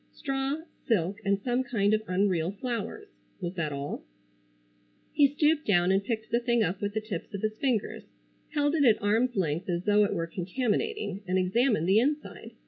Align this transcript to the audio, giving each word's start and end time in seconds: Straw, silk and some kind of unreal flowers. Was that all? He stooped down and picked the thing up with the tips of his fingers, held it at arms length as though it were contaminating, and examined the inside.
Straw, 0.15 0.61
silk 0.87 1.17
and 1.23 1.39
some 1.39 1.61
kind 1.63 1.93
of 1.93 2.01
unreal 2.07 2.49
flowers. 2.59 3.07
Was 3.39 3.53
that 3.53 3.71
all? 3.71 4.03
He 5.13 5.27
stooped 5.27 5.67
down 5.67 5.91
and 5.91 6.03
picked 6.03 6.31
the 6.31 6.39
thing 6.39 6.63
up 6.63 6.81
with 6.81 6.95
the 6.95 7.01
tips 7.01 7.31
of 7.35 7.43
his 7.43 7.53
fingers, 7.59 8.01
held 8.55 8.73
it 8.73 8.83
at 8.83 8.99
arms 8.99 9.35
length 9.35 9.69
as 9.69 9.83
though 9.83 10.03
it 10.03 10.15
were 10.15 10.25
contaminating, 10.25 11.21
and 11.27 11.37
examined 11.37 11.87
the 11.87 11.99
inside. 11.99 12.49